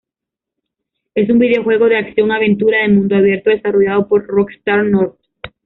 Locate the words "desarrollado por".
3.51-4.25